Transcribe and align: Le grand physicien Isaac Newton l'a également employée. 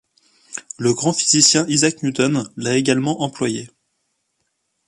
Le 0.79 0.95
grand 0.95 1.13
physicien 1.13 1.63
Isaac 1.67 2.01
Newton 2.01 2.49
l'a 2.57 2.75
également 2.75 3.21
employée. 3.21 3.69